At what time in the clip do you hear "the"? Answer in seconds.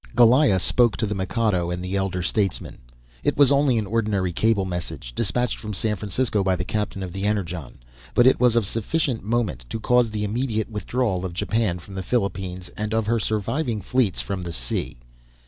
1.05-1.13, 1.85-1.95, 6.55-6.65, 7.13-7.25, 10.09-10.23, 11.93-12.01, 14.41-14.53